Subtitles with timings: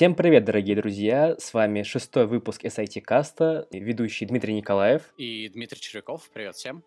[0.00, 1.36] Всем привет, дорогие друзья!
[1.38, 5.02] С вами шестой выпуск SIT Каста, ведущий Дмитрий Николаев.
[5.18, 6.30] И Дмитрий Червяков.
[6.32, 6.82] Привет всем.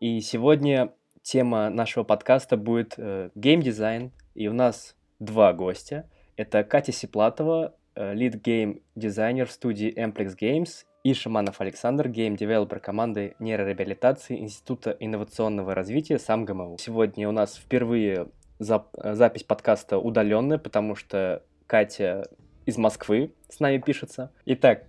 [0.00, 0.92] И сегодня
[1.22, 4.12] тема нашего подкаста будет э, геймдизайн.
[4.34, 6.10] И у нас два гостя.
[6.36, 12.80] Это Катя Сиплатова, lead game designer в студии Amplex Games, и Шаманов Александр, game developer
[12.80, 16.76] команды нейрореабилитации Института инновационного развития СамГМУ.
[16.78, 22.28] Сегодня у нас впервые зап- запись подкаста удаленная, потому что Катя
[22.68, 24.30] из Москвы с нами пишется.
[24.44, 24.84] Итак,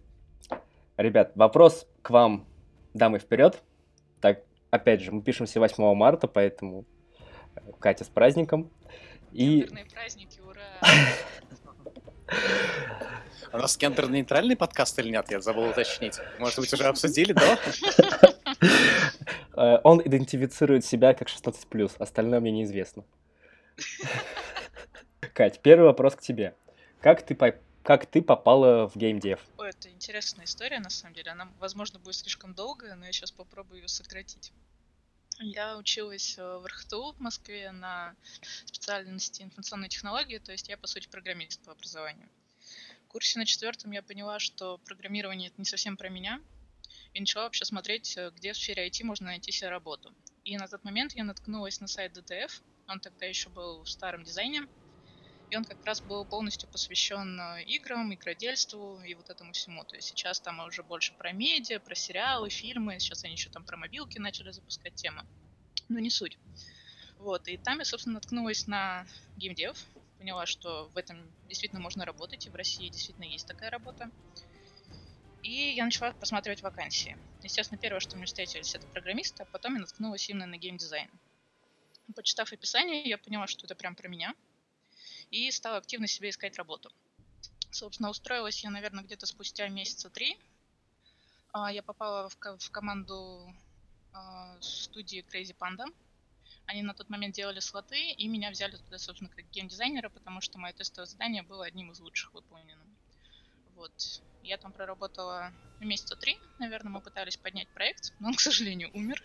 [0.97, 2.45] ребят, вопрос к вам,
[2.93, 3.63] дамы, вперед.
[4.19, 6.83] Так, опять же, мы пишемся 8 марта, поэтому
[7.55, 8.69] э, Катя с праздником.
[9.31, 9.65] И...
[9.93, 10.59] праздники, ура!
[13.53, 15.31] У нас гендерно-нейтральный подкаст или нет?
[15.31, 16.19] Я забыл уточнить.
[16.37, 17.57] Может быть, уже обсудили, да?
[19.55, 23.05] Э, он идентифицирует себя как 16+, остальное мне неизвестно.
[25.33, 26.55] Кать, первый вопрос к тебе.
[27.01, 27.35] Как ты
[27.83, 29.39] как ты попала в геймдев?
[29.57, 31.31] Ой, это интересная история, на самом деле.
[31.31, 34.51] Она, возможно, будет слишком долгая, но я сейчас попробую ее сократить.
[35.41, 38.15] Я училась э, в РХТУ в Москве на
[38.65, 42.27] специальности информационной технологии, то есть я, по сути, программист по образованию.
[43.05, 46.41] В курсе на четвертом я поняла, что программирование это не совсем про меня,
[47.13, 50.13] и начала вообще смотреть, э, где в сфере IT можно найти себе работу.
[50.43, 52.51] И на тот момент я наткнулась на сайт DTF,
[52.87, 54.67] он тогда еще был в старом дизайне,
[55.49, 59.83] и он как раз был полностью посвящен э, играм, игродельству и вот этому всему.
[59.83, 62.99] То есть сейчас там уже больше про медиа, про сериалы, фильмы.
[62.99, 65.25] Сейчас они еще там про мобилки начали запускать темы.
[65.87, 66.37] Но не суть.
[67.17, 69.05] Вот, и там я, собственно, наткнулась на
[69.37, 69.77] геймдев,
[70.19, 74.09] поняла, что в этом действительно можно работать, и в России действительно есть такая работа.
[75.41, 77.17] И я начала просматривать вакансии.
[77.41, 81.09] Естественно, первое, что мне встретились, это программисты, а потом я наткнулась именно на геймдизайн.
[82.15, 84.33] Почитав описание, я поняла, что это прям про меня—
[85.31, 86.91] и стала активно себе искать работу.
[87.71, 90.37] Собственно, устроилась я, наверное, где-то спустя месяца три.
[91.51, 93.53] А, я попала в, команду
[94.13, 95.85] а, студии Crazy Panda.
[96.65, 100.59] Они на тот момент делали слоты, и меня взяли туда, собственно, как геймдизайнера, потому что
[100.59, 102.95] мое тестовое задание было одним из лучших выполненным.
[103.75, 104.21] Вот.
[104.43, 109.23] Я там проработала месяца три, наверное, мы пытались поднять проект, но он, к сожалению, умер.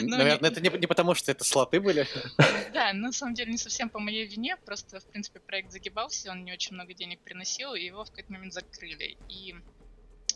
[0.00, 2.06] Ну, Наверное, это не потому, что это слоты были.
[2.72, 6.44] Да, на самом деле не совсем по моей вине, просто, в принципе, проект загибался, он
[6.44, 9.18] не очень много денег приносил, и его в какой-то момент закрыли.
[9.28, 9.54] И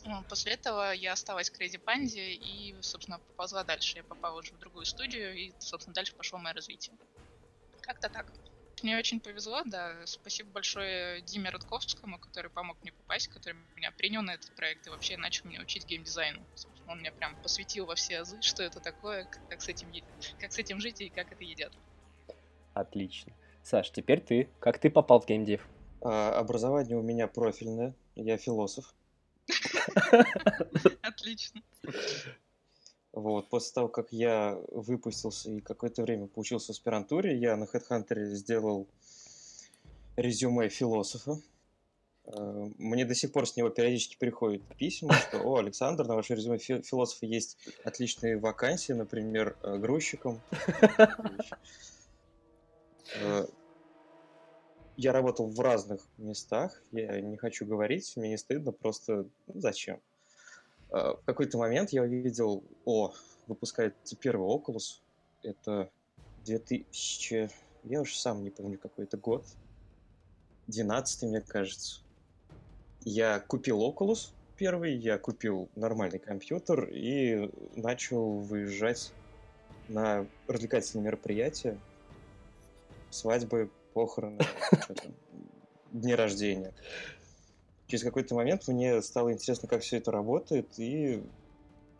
[0.04, 3.98] ну, После этого я осталась в Crazy Panda и, собственно, поползла дальше.
[3.98, 6.96] Я попала уже в другую студию, и, собственно, дальше пошло мое развитие.
[7.80, 8.26] Как-то так.
[8.84, 9.94] Мне очень повезло, да.
[10.04, 14.90] Спасибо большое Диме Рудковскому, который помог мне попасть, который меня принял на этот проект и
[14.90, 16.44] вообще начал меня учить геймдизайну.
[16.86, 19.90] Он меня прям посвятил во все азы, что это такое, как с этим,
[20.38, 21.72] как с этим жить и как это едят.
[22.74, 23.32] Отлично.
[23.62, 24.50] Саш, теперь ты.
[24.60, 25.66] Как ты попал в геймдев?
[26.02, 27.94] А, образование у меня профильное.
[28.16, 28.94] Я философ.
[31.00, 31.62] Отлично.
[33.14, 38.24] Вот, после того, как я выпустился и какое-то время поучился в аспирантуре, я на HeadHunter
[38.34, 38.88] сделал
[40.16, 41.38] резюме философа.
[42.26, 46.34] Э, мне до сих пор с него периодически приходят письма, что «О, Александр, на ваше
[46.34, 50.40] резюме философа есть отличные вакансии, например, э, грузчиком».
[53.20, 53.46] Э,
[54.96, 60.00] я работал в разных местах, я не хочу говорить, мне не стыдно, просто ну, зачем?
[60.94, 63.12] В какой-то момент я увидел, о,
[63.48, 65.00] выпускается первый Oculus,
[65.42, 65.90] это
[66.46, 67.50] 2000,
[67.82, 69.44] я уже сам не помню какой это год,
[70.68, 72.00] 12 мне кажется.
[73.00, 79.12] Я купил Oculus первый, я купил нормальный компьютер и начал выезжать
[79.88, 81.76] на развлекательные мероприятия,
[83.10, 84.38] свадьбы, похороны,
[85.90, 86.72] дни рождения.
[87.86, 91.22] Через какой-то момент мне стало интересно, как все это работает, и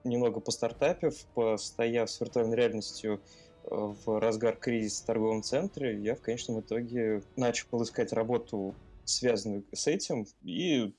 [0.04, 3.20] немного по постартапив, постояв с виртуальной реальностью
[3.64, 9.64] э, в разгар кризиса в торговом центре, я в конечном итоге начал искать работу связанную
[9.72, 10.94] с этим, и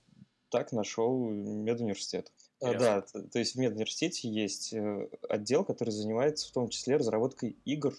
[0.49, 2.31] так нашел медуниверситет.
[2.61, 6.97] А, да, то, то есть в медуниверситете есть э, отдел, который занимается в том числе
[6.97, 7.93] разработкой игр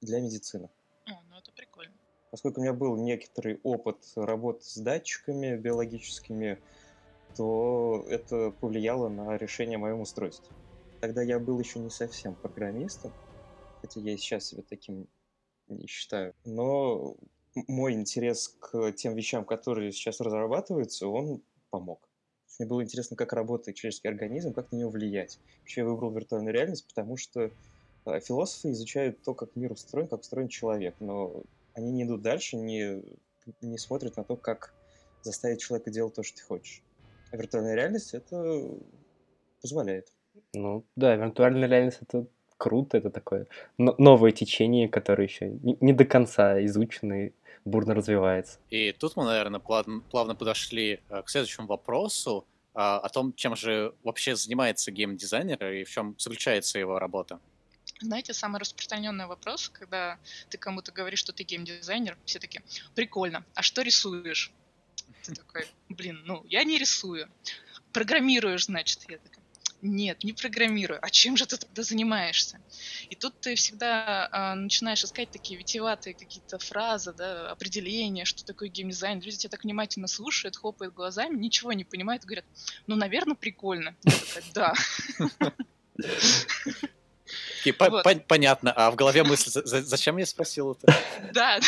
[0.00, 0.70] для медицины.
[1.06, 1.94] О, ну это прикольно.
[2.34, 6.58] Поскольку у меня был некоторый опыт работы с датчиками биологическими,
[7.36, 10.50] то это повлияло на решение о моем устройстве.
[10.98, 13.12] Тогда я был еще не совсем программистом,
[13.80, 15.06] хотя я и сейчас себя таким
[15.68, 16.34] не считаю.
[16.44, 17.16] Но
[17.68, 21.40] мой интерес к тем вещам, которые сейчас разрабатываются, он
[21.70, 22.00] помог.
[22.58, 25.38] Мне было интересно, как работает человеческий организм, как на него влиять.
[25.60, 27.52] Вообще я выбрал виртуальную реальность, потому что
[28.06, 32.56] э, философы изучают то, как мир устроен, как устроен человек, но они не идут дальше,
[32.56, 33.02] не
[33.60, 34.72] не смотрит на то, как
[35.22, 36.82] заставить человека делать то, что ты хочешь.
[37.30, 38.62] А виртуальная реальность это
[39.60, 40.12] позволяет.
[40.54, 42.26] Ну да, виртуальная реальность это
[42.56, 47.32] круто, это такое новое течение, которое еще не, не до конца изучено и
[47.64, 48.58] бурно развивается.
[48.70, 53.56] И тут мы, наверное, плавно, плавно подошли э, к следующему вопросу а, о том, чем
[53.56, 57.40] же вообще занимается геймдизайнер и в чем заключается его работа.
[58.00, 60.18] Знаете, самый распространенный вопрос, когда
[60.50, 62.60] ты кому-то говоришь, что ты геймдизайнер, все таки
[62.94, 64.52] прикольно, а что рисуешь?
[65.22, 67.30] Ты такой, блин, ну, я не рисую.
[67.92, 69.08] Программируешь, значит.
[69.08, 69.44] Я такая,
[69.84, 70.98] нет, не программирую.
[71.02, 72.58] А чем же ты тогда занимаешься?
[73.10, 78.70] И тут ты всегда э, начинаешь искать такие витиеватые какие-то фразы, да, определения, что такое
[78.70, 79.20] геймдизайн.
[79.20, 82.46] Люди тебя так внимательно слушают, хлопают глазами, ничего не понимают, говорят,
[82.86, 83.94] ну, наверное, прикольно.
[84.04, 84.74] Я такая, да.
[87.72, 88.72] Понятно.
[88.72, 90.94] А в голове мысль, зачем я спросил это?
[91.32, 91.58] Да,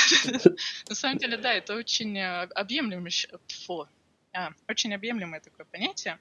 [0.88, 3.10] на самом деле, да, это очень э, объемлемое,
[4.32, 6.18] а, очень объемлемое такое понятие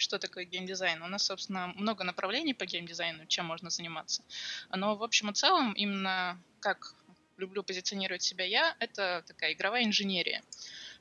[0.00, 1.02] что такое геймдизайн.
[1.02, 4.22] У нас, собственно, много направлений по геймдизайну, чем можно заниматься.
[4.70, 6.94] Но, в общем и целом, именно как
[7.36, 10.42] люблю позиционировать себя я, это такая игровая инженерия.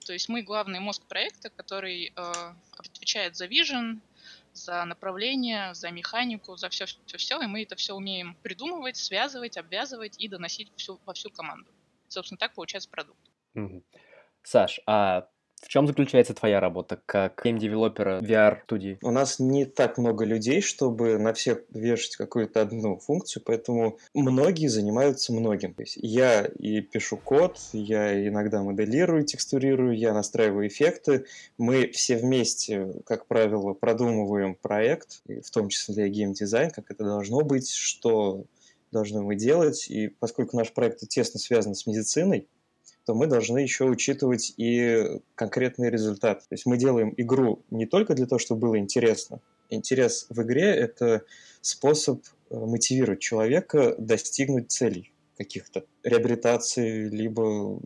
[0.05, 3.99] То есть мы главный мозг проекта, который э, отвечает за vision,
[4.57, 10.27] за направление, за механику, за все-все-все, и мы это все умеем придумывать, связывать, обвязывать и
[10.27, 11.71] доносить всю, во всю команду.
[12.07, 13.19] Собственно, так получается продукт.
[14.43, 15.27] Саш, а
[15.61, 18.99] в чем заключается твоя работа как game developer а VR-студии?
[19.01, 24.67] У нас не так много людей, чтобы на всех вешать какую-то одну функцию, поэтому многие
[24.67, 25.73] занимаются многим.
[25.73, 31.25] То есть я и пишу код, я иногда моделирую, текстурирую, я настраиваю эффекты.
[31.57, 37.71] Мы все вместе, как правило, продумываем проект, в том числе гейм-дизайн, как это должно быть,
[37.71, 38.45] что
[38.91, 39.89] должны мы делать.
[39.89, 42.47] И поскольку наш проект тесно связан с медициной,
[43.07, 46.39] то мы должны еще учитывать и конкретный результат.
[46.41, 49.39] То есть мы делаем игру не только для того, чтобы было интересно.
[49.69, 51.23] Интерес в игре– это
[51.61, 57.79] способ э, мотивировать человека достигнуть целей каких-то, реабилитации, либо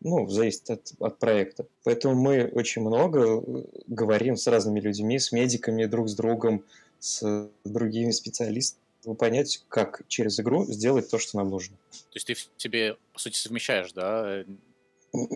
[0.00, 1.66] ну, зависит от, от проекта.
[1.84, 6.64] Поэтому мы очень много э, говорим с разными людьми, с медиками, друг с другом,
[6.98, 8.82] с другими специалистами,
[9.14, 11.76] понять, как через игру сделать то, что нам нужно.
[11.90, 14.44] То есть ты в тебе, по сути, совмещаешь, да,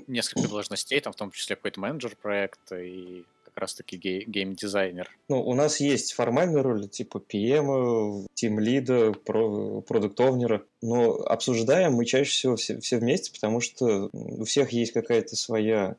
[0.06, 5.10] несколько должностей, там в том числе какой-то менеджер проекта и как раз-таки гей- гейм-дизайнер.
[5.28, 12.56] Ну, у нас есть формальные роли, типа PM, тим-лида, продукт-овнера, но обсуждаем мы чаще всего
[12.56, 15.96] все, все вместе, потому что у всех есть какая-то своя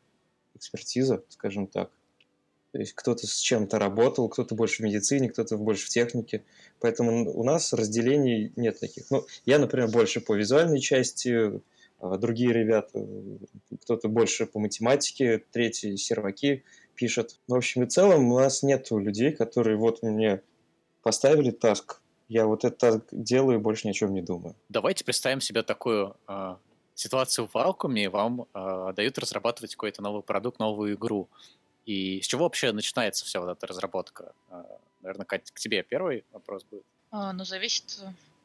[0.55, 1.91] экспертиза, скажем так.
[2.73, 6.43] То есть кто-то с чем-то работал, кто-то больше в медицине, кто-то больше в технике.
[6.79, 9.05] Поэтому у нас разделений нет таких.
[9.11, 11.61] Ну, я, например, больше по визуальной части,
[11.99, 13.05] а другие ребята,
[13.83, 16.63] кто-то больше по математике, третий серваки
[16.95, 17.37] пишет.
[17.47, 20.41] В общем и целом у нас нет людей, которые вот мне
[21.03, 24.55] поставили таск, я вот таск делаю и больше ни о чем не думаю.
[24.69, 26.55] Давайте представим себе такую э,
[26.95, 31.29] ситуацию в вакууме, вам э, дают разрабатывать какой-то новый продукт, новую игру.
[31.85, 34.33] И с чего вообще начинается вся вот эта разработка?
[34.49, 34.65] А,
[35.03, 36.85] Наверное, Катя, к тебе первый вопрос будет.
[37.11, 37.99] А, ну, зависит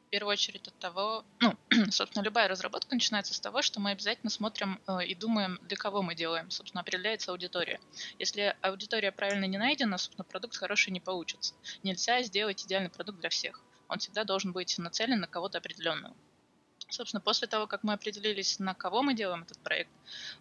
[0.09, 1.55] в первую очередь от того, ну,
[1.91, 6.03] собственно, любая разработка начинается с того, что мы обязательно смотрим э, и думаем, для кого
[6.03, 6.51] мы делаем.
[6.51, 7.81] Собственно, определяется аудитория.
[8.19, 11.55] Если аудитория правильно не найдена, собственно, продукт хороший не получится.
[11.85, 13.63] Нельзя сделать идеальный продукт для всех.
[13.89, 16.15] Он всегда должен быть нацелен на кого-то определенного.
[16.91, 19.91] Собственно, после того, как мы определились, на кого мы делаем этот проект,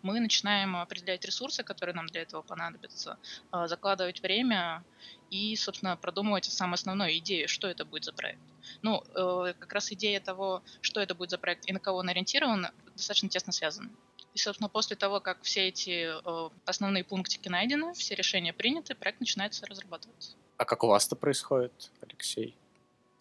[0.01, 3.18] мы начинаем определять ресурсы, которые нам для этого понадобятся,
[3.51, 4.84] а, закладывать время
[5.30, 8.39] и, собственно, продумывать самую основную идею, что это будет за проект.
[8.82, 12.10] Ну, э, как раз идея того, что это будет за проект и на кого он
[12.10, 13.89] ориентирован, достаточно тесно связаны.
[14.34, 19.20] И, собственно, после того, как все эти э, основные пунктики найдены, все решения приняты, проект
[19.20, 20.36] начинается разрабатываться.
[20.58, 22.56] А как у вас это происходит, Алексей?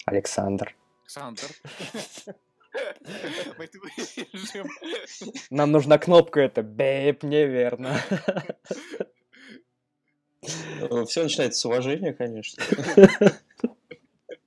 [0.05, 0.75] Александр.
[1.03, 1.47] Александр.
[5.49, 7.99] Нам нужна кнопка это бейп, неверно.
[10.89, 12.63] Ну, Все начинается с уважения, конечно.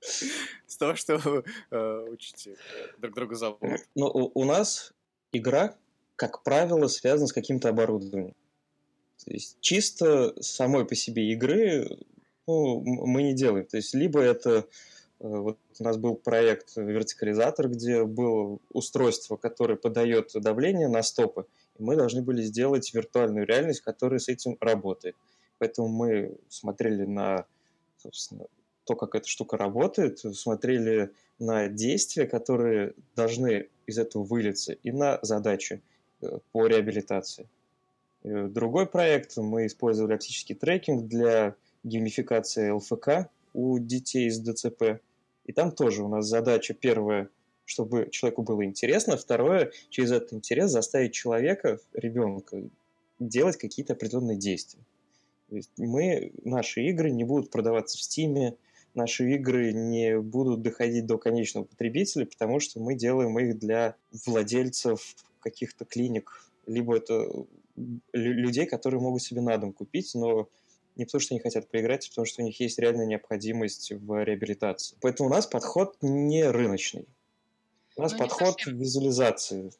[0.01, 2.55] С того, что э, учите
[2.97, 3.61] друг друга зовут.
[3.93, 4.93] Ну, у нас
[5.31, 5.75] игра,
[6.15, 8.33] как правило, связана с каким-то оборудованием.
[9.23, 11.99] То есть чисто самой по себе игры
[12.47, 13.65] ну, мы не делаем.
[13.67, 14.63] То есть либо это Э,
[15.21, 21.45] вот у нас был проект вертикализатор, где было устройство, которое подает давление на стопы,
[21.77, 25.15] и мы должны были сделать виртуальную реальность, которая с этим работает.
[25.59, 27.45] Поэтому мы смотрели на,
[27.97, 28.45] собственно,
[28.85, 35.19] то, как эта штука работает, смотрели на действия, которые должны из этого вылиться, и на
[35.21, 35.81] задачи.
[36.21, 37.47] э, по реабилитации.
[38.23, 45.01] Э, другой проект, мы использовали оптический трекинг для геймификации ЛФК у детей с ДЦП.
[45.45, 47.29] И там тоже у нас задача первая,
[47.65, 52.63] чтобы человеку было интересно, второе, через этот интерес заставить человека, ребенка,
[53.19, 54.81] делать какие-то определенные действия.
[55.49, 58.55] То есть мы, наши игры не будут продаваться в Стиме,
[58.93, 63.95] наши игры не будут доходить до конечного потребителя, потому что мы делаем их для
[64.25, 67.45] владельцев каких-то клиник, либо это
[68.13, 70.47] людей, которые могут себе на дом купить, но
[70.95, 74.23] не потому, что они хотят поиграть, а потому что у них есть реальная необходимость в
[74.23, 74.97] реабилитации.
[75.01, 77.07] Поэтому у нас подход не рыночный.
[77.95, 79.71] У нас ну, подход визуализации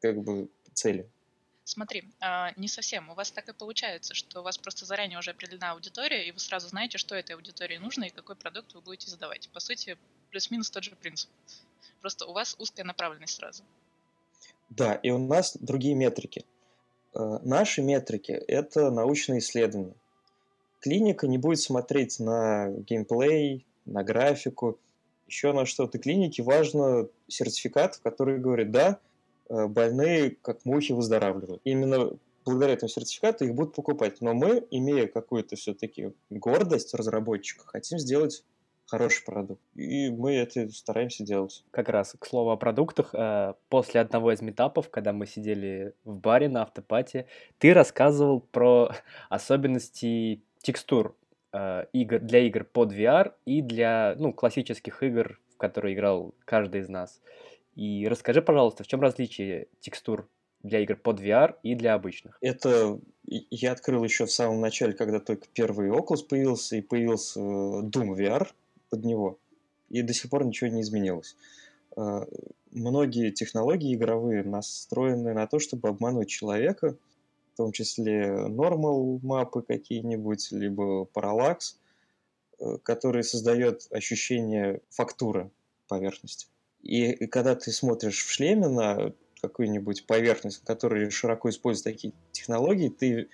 [0.00, 1.08] как бы цели.
[1.64, 3.10] Смотри, а, не совсем.
[3.10, 6.38] У вас так и получается, что у вас просто заранее уже определена аудитория, и вы
[6.38, 9.48] сразу знаете, что этой аудитории нужно и какой продукт вы будете задавать.
[9.52, 9.98] По сути,
[10.30, 11.28] плюс-минус тот же принцип.
[12.00, 13.64] Просто у вас узкая направленность сразу.
[14.70, 16.44] Да, и у нас другие метрики.
[17.14, 19.94] Э, наши метрики– это научные исследования.
[20.86, 24.78] Клиника не будет смотреть на геймплей, на графику,
[25.26, 25.98] еще на что-то.
[25.98, 29.00] Клинике важно сертификат, который говорит, да,
[29.48, 31.60] Э, больные как мухи выздоравливают.
[31.64, 32.10] Именно
[32.44, 34.20] благодаря этому сертификату их будут покупать.
[34.20, 38.44] Но мы, имея какую-то все-таки гордость разработчика, хотим сделать
[38.86, 39.60] хороший продукт.
[39.74, 41.64] И мы это стараемся делать.
[41.70, 46.16] Как раз, к слову о продуктах, э, после одного из метапов, когда мы сидели в
[46.16, 47.26] баре на автопате,
[47.58, 48.90] ты рассказывал про
[49.28, 51.14] особенности текстур
[51.52, 56.80] э, игр, для игр под VR и для ну, классических игр, в которые играл каждый
[56.80, 57.20] из нас.
[57.76, 60.28] И расскажи, пожалуйста, в чем различие текстур
[60.64, 62.36] для игр под VR и для обычных?
[62.40, 67.42] Это я открыл еще в самом начале, когда только первый Oculus появился, и появился э,
[67.82, 68.48] Doom VR
[68.90, 69.38] под него.
[69.88, 71.36] И до сих пор ничего не изменилось.
[71.96, 72.24] Э,
[72.72, 76.96] многие технологии игровые настроены на то, чтобы обмануть человека,
[77.56, 81.78] в том числе нормал мапы какие-нибудь, либо параллакс,
[82.58, 85.50] э, который создает ощущение фактуры
[85.88, 86.48] поверхности.
[86.82, 93.30] И когда ты смотришь в шлеме на какую-нибудь поверхность, которая широко использует такие технологии, ты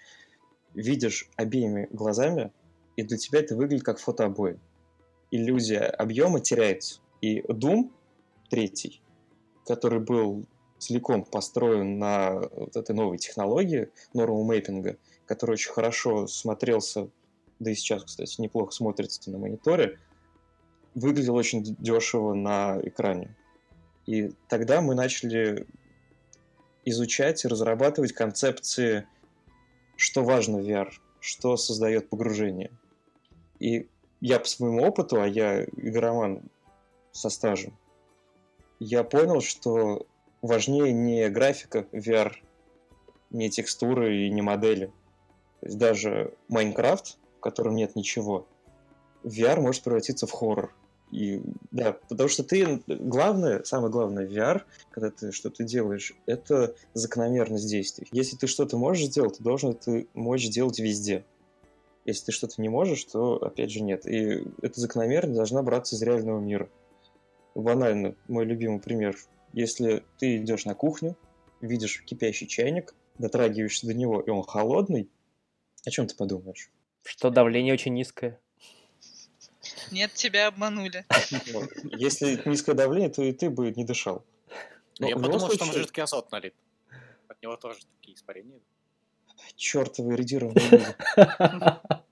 [0.72, 2.52] видишь обеими глазами,
[2.96, 4.60] и для тебя это выглядит как фотообои.
[5.32, 7.00] Иллюзия объема теряется.
[7.20, 7.90] И Doom
[8.50, 9.02] третий,
[9.66, 10.46] который был
[10.82, 14.96] целиком построен на вот этой новой технологии normal мейпинга,
[15.26, 17.08] который очень хорошо смотрелся,
[17.60, 20.00] да и сейчас, кстати, неплохо смотрится на мониторе,
[20.96, 23.34] выглядел очень дешево на экране.
[24.06, 25.68] И тогда мы начали
[26.84, 29.06] изучать и разрабатывать концепции,
[29.96, 32.72] что важно в VR, что создает погружение.
[33.60, 33.88] И
[34.20, 36.42] я по своему опыту, а я игроман
[37.12, 37.78] со стажем,
[38.80, 40.06] я понял, что
[40.42, 42.32] важнее не графика VR,
[43.30, 44.86] не текстуры и не модели.
[45.60, 48.46] То есть даже Майнкрафт, в котором нет ничего,
[49.22, 50.74] VR может превратиться в хоррор.
[51.12, 57.68] И да, потому что ты, главное, самое главное VR, когда ты что-то делаешь, это закономерность
[57.68, 58.08] действий.
[58.12, 61.24] Если ты что-то можешь сделать, ты должен это мочь делать везде.
[62.06, 64.06] Если ты что-то не можешь, то опять же нет.
[64.06, 66.68] И эта закономерность должна браться из реального мира.
[67.54, 69.16] Банально, мой любимый пример.
[69.52, 71.16] Если ты идешь на кухню,
[71.60, 75.10] видишь кипящий чайник, дотрагиваешься до него, и он холодный,
[75.84, 76.70] о чем ты подумаешь?
[77.04, 78.40] Что давление очень низкое.
[79.90, 81.04] Нет, тебя обманули.
[81.84, 84.24] Если низкое давление, то и ты бы не дышал.
[84.98, 85.56] Но Я подумал, случае...
[85.56, 86.54] что там жидкий азот налит.
[87.28, 88.60] От него тоже такие испарения.
[89.56, 90.96] Чертовы эрудированные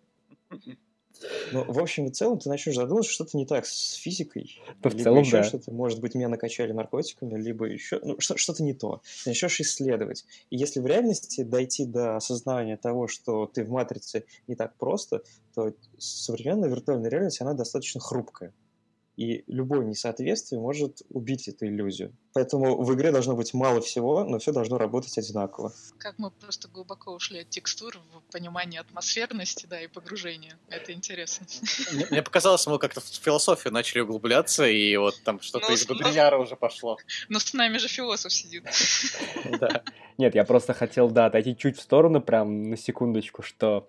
[1.52, 4.60] Ну, в общем и целом, ты начнешь задумываться, что-то не так с физикой.
[4.82, 5.44] Да, в целом, еще да.
[5.44, 9.02] что-то, может быть, меня накачали наркотиками, либо еще ну, что-то не то.
[9.24, 10.24] Ты начнешь исследовать.
[10.50, 15.22] И если в реальности дойти до осознания того, что ты в матрице не так просто,
[15.54, 18.52] то современная виртуальная реальность, она достаточно хрупкая
[19.20, 22.16] и любое несоответствие может убить эту иллюзию.
[22.32, 25.74] Поэтому в игре должно быть мало всего, но все должно работать одинаково.
[25.98, 30.58] Как мы просто глубоко ушли от текстур в понимание атмосферности, да, и погружения.
[30.70, 31.46] Это интересно.
[32.10, 36.38] Мне показалось, мы как-то в философию начали углубляться, и вот там что-то ну, из Бодрияра
[36.38, 36.96] уже пошло.
[37.28, 38.64] Но с нами же философ сидит.
[39.60, 39.82] Да.
[40.16, 43.86] Нет, я просто хотел, да, отойти чуть в сторону, прям на секундочку, что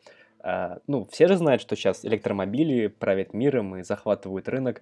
[0.87, 4.81] ну, все же знают, что сейчас электромобили правят миром и захватывают рынок.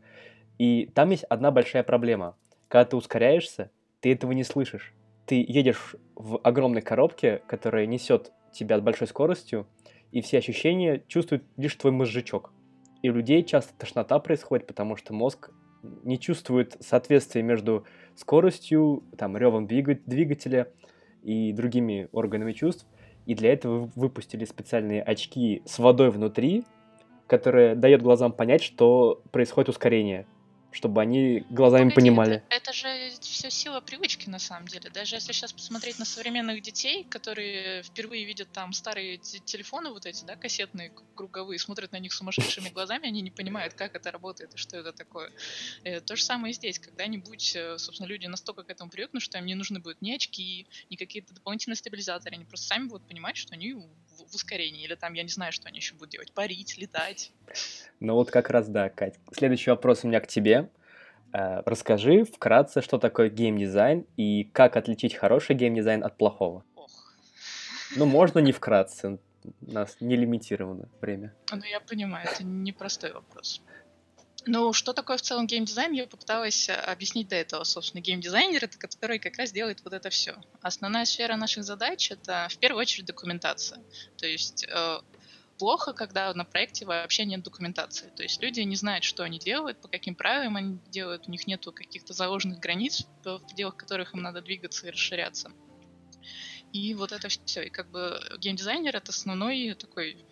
[0.58, 2.36] И там есть одна большая проблема.
[2.68, 4.94] Когда ты ускоряешься, ты этого не слышишь.
[5.26, 9.68] Ты едешь в огромной коробке, которая несет тебя с большой скоростью,
[10.12, 12.52] и все ощущения чувствует лишь твой мозжечок.
[13.02, 15.52] И у людей часто тошнота происходит, потому что мозг
[16.04, 17.86] не чувствует соответствия между
[18.16, 20.68] скоростью, там, ревом двигателя
[21.24, 22.86] и другими органами чувств.
[23.30, 26.66] И для этого выпустили специальные очки с водой внутри,
[27.28, 30.26] которые дает глазам понять, что происходит ускорение
[30.72, 32.44] чтобы они глазами Погоди, понимали.
[32.50, 32.88] Это, это же
[33.22, 34.90] все сила привычки, на самом деле.
[34.90, 40.24] Даже если сейчас посмотреть на современных детей, которые впервые видят там старые телефоны вот эти,
[40.26, 44.58] да, кассетные, круговые, смотрят на них сумасшедшими глазами, они не понимают, как это работает и
[44.58, 45.32] что это такое.
[45.84, 46.80] И то же самое и здесь.
[46.80, 50.68] Когда-нибудь, э, собственно, люди настолько к этому привыкнут, что им не нужны будут ни очки,
[50.90, 52.36] ни какие-то дополнительные стабилизаторы.
[52.36, 54.84] Они просто сами будут понимать, что они в ускорении.
[54.84, 56.32] Или там, я не знаю, что они еще будут делать.
[56.34, 57.32] Парить, летать.
[58.00, 59.16] Ну вот как раз да, Кать.
[59.32, 60.59] Следующий вопрос у меня к тебе.
[61.32, 66.64] Э, расскажи вкратце, что такое геймдизайн и как отличить хороший геймдизайн от плохого.
[66.76, 66.90] Ох.
[67.96, 71.34] Ну, можно не вкратце, у нас не лимитировано время.
[71.52, 73.62] Ну, я понимаю, это непростой вопрос.
[74.46, 77.64] Ну, что такое в целом геймдизайн, я попыталась э, объяснить до этого.
[77.64, 80.36] Собственно, геймдизайнер— это который как раз делает вот это все.
[80.62, 83.80] Основная сфера наших задач— это в первую очередь документация.
[84.18, 84.98] То есть э,
[85.60, 88.12] плохо, когда на проекте вообще нет документации.
[88.16, 91.46] То есть люди не знают, что они делают, по каким правилам они делают, у них
[91.46, 95.52] нет каких-то заложенных границ, в пределах которых им надо двигаться и расширяться.
[96.72, 97.64] И вот это все.
[97.64, 100.26] И как бы геймдизайнер— это основной такой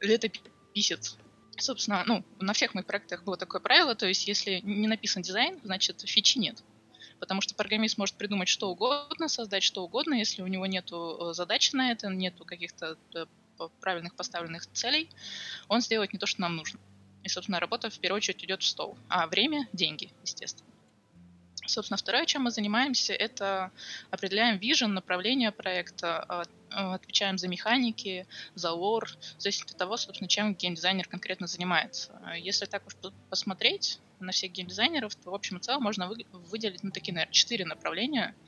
[0.00, 1.16] летописец.
[1.58, 5.60] Собственно, ну, на всех моих проектах было такое правило, то есть если не написан дизайн,
[5.62, 6.62] значит фичи нет
[7.22, 11.32] потому что программист может придумать что угодно, создать что угодно, если у него нет э,
[11.34, 13.26] задачи на это, нет каких-то э,
[13.80, 15.10] правильных поставленных целей,
[15.68, 16.80] он сделает не то, что нам нужно.
[17.22, 18.98] И, собственно, работа в первую очередь идет в стол.
[19.08, 20.68] А время– деньги, естественно.
[21.64, 23.70] Собственно, второе, чем мы занимаемся, это
[24.10, 29.96] определяем вижен, направление проекта, а, а, отвечаем за механики, за лор, в зависимости от того,
[29.96, 32.20] собственно, чем геймдизайнер конкретно занимается.
[32.36, 32.94] Если так уж
[33.30, 37.64] посмотреть на всех геймдизайнеров, то в общем и целом можно выделить ну, такие, наверное, четыре
[37.64, 38.34] направления–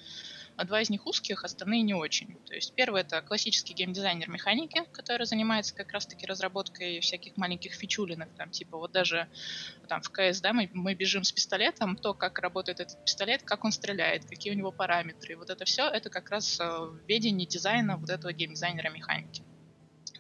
[0.57, 2.37] а два из них узких, остальные не очень.
[2.47, 8.29] То есть первый это классический геймдизайнер механики, который занимается как раз-таки разработкой всяких маленьких фичулинок,
[8.37, 9.29] там типа вот даже
[9.89, 13.65] там в КС, да, мы, мы бежим с пистолетом, то, как работает этот пистолет, как
[13.65, 15.37] он стреляет, какие у него параметры.
[15.37, 19.43] Вот это все, это как раз э, ведение дизайна вот этого геймдизайнера механики.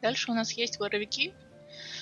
[0.02, 1.32] Дальше у нас есть воровики,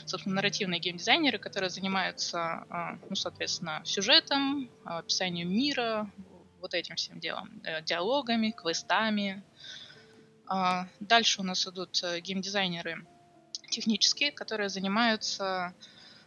[0.07, 6.11] собственно, нарративные геймдизайнеры, которые занимаются, э, ну, соответственно, сюжетом, описанием мира,
[6.63, 7.61] вот этим всем делом.
[7.65, 9.43] Э, диалогами, квестами.
[10.47, 13.05] А, дальше у нас идут э, геймдизайнеры
[13.71, 15.75] технические, которые занимаются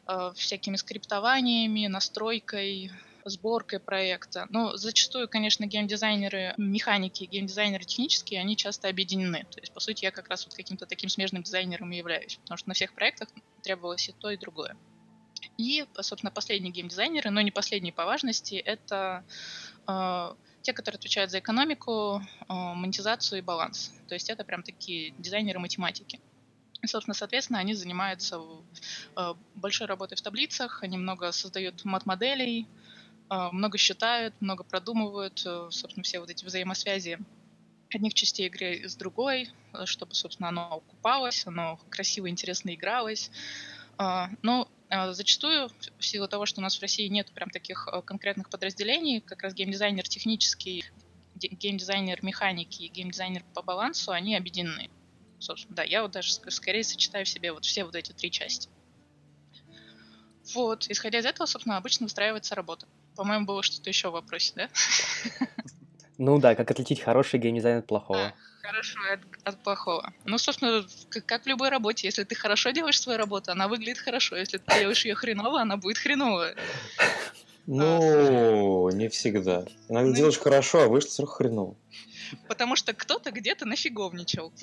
[0.08, 2.92] э, всякими скриптованиями, настройкой,
[3.24, 4.46] сборкой проекта.
[4.50, 9.46] Но зачастую, конечно, геймдизайнеры механики, геймдизайнеры технические, они часто объединены.
[9.50, 12.58] То есть, по сути, я как раз вот каким-то таким смежным дизайнером и являюсь, потому
[12.58, 13.30] что на всех проектах
[13.64, 14.78] требовалось и то, и другое.
[15.58, 19.24] И, собственно, последние геймдизайнеры, но не последние по важности, это
[20.66, 23.94] те, которые отвечают за экономику, э, монетизацию и баланс.
[24.08, 26.20] То есть это прям такие дизайнеры математики.
[26.82, 28.42] И, собственно, соответственно, они занимаются
[29.16, 32.68] э, большой работой в таблицах, они много создают мат-моделей,
[33.28, 37.18] много считают, много продумывают, собственно, все вот эти взаимосвязи
[37.92, 39.50] одних частей игры с другой,
[39.86, 43.32] чтобы, собственно, оно окупалось, оно красиво, интересно игралось.
[43.98, 44.68] Но а,
[45.14, 49.22] зачастую, в силу того, что у нас в России нет прям таких э, конкретных подразделений,
[49.22, 50.86] как раз геймдизайнер технический,
[51.36, 54.90] геймдизайнер механики и геймдизайнер по балансу, они объединены.
[55.40, 58.70] Собственно, да, я вот даже скорее сочетаю в себе вот все вот эти три части.
[60.54, 62.88] Вот, исходя из этого, собственно, обычно выстраивается работа.
[63.16, 64.70] По-моему, было что-то еще в вопросе, да?
[66.18, 68.34] Ну да, как отличить хороший геймдизайн от плохого.
[68.66, 70.14] А, хорошо от, от плохого.
[70.26, 74.00] Ну, собственно, как, как в любой работе, если ты хорошо делаешь свою работу, она выглядит
[74.00, 74.36] хорошо.
[74.36, 76.56] Если ты делаешь ее хреново, она будет хреновая.
[77.68, 79.66] Ну, не всегда.
[79.90, 81.76] Иногда ну, делаешь хорошо, а вышло сразу хреново.
[82.48, 84.52] Потому что кто-то где-то нафиговничал.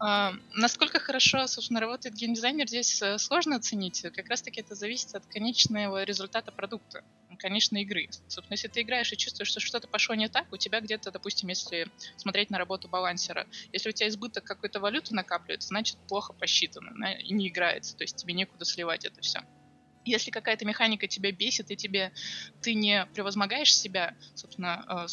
[0.00, 4.02] А, насколько хорошо, собственно, работает геймдизайнер, здесь э, сложно оценить.
[4.14, 7.02] Как раз-таки это зависит от конечного результата продукта,
[7.38, 8.08] конечной игры.
[8.28, 11.48] Собственно, если ты играешь и чувствуешь, что что-то пошло не так, у тебя где-то, допустим,
[11.48, 17.14] если смотреть на работу балансера, если у тебя избыток какой-то валюты накапливается, значит, плохо посчитано
[17.14, 19.40] и не играется, то есть тебе некуда сливать это все
[20.04, 22.12] если какая-то механика тебя бесит, и тебе
[22.62, 25.08] ты не превозмогаешь себя, собственно, э,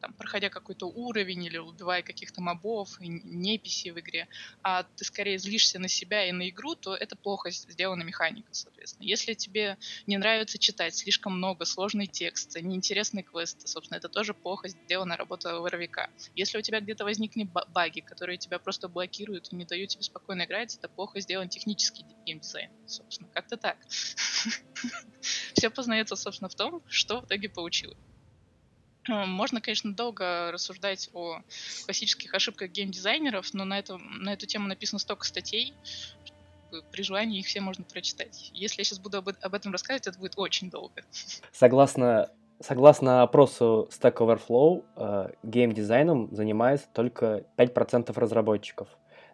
[0.00, 4.28] там, проходя какой-то уровень или убивая каких-то мобов, неписи в игре,
[4.62, 9.06] а ты скорее злишься на себя и на игру, то это плохо сделана механика, соответственно.
[9.06, 14.68] Если тебе не нравится читать слишком много, сложный текст, неинтересный квест, собственно, это тоже плохо
[14.68, 16.10] сделана работа воровика.
[16.34, 20.44] Если у тебя где-то возникнет баги, которые тебя просто блокируют и не дают тебе спокойно
[20.44, 23.28] играть, это плохо сделан технический геймдизайн, собственно.
[23.32, 23.78] Как-то так.
[25.54, 27.98] Все познается, собственно, в том, что в итоге получилось.
[29.10, 31.40] Э, можно, конечно, долго рассуждать о
[31.84, 35.74] классических ошибках геймдизайнеров, но на, это, на эту тему написано столько статей,
[36.92, 38.50] при желании их все можно прочитать.
[38.54, 41.02] Если я сейчас буду об, об этом рассказывать, это будет очень долго.
[41.52, 48.88] Согласно, согласно опросу Stack Overflow, э, геймдизайном занимается только 5% разработчиков,